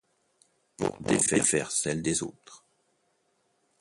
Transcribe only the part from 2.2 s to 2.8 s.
autres.